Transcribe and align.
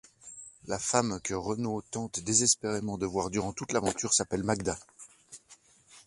La 0.65 0.79
femme 0.79 1.19
que 1.21 1.35
Renaud 1.35 1.83
tente 1.91 2.21
désespérément 2.21 2.97
de 2.97 3.05
voir 3.05 3.29
durant 3.29 3.53
toute 3.53 3.71
l'aventure 3.71 4.15
s'appelle 4.15 4.41
Magda. 4.43 4.75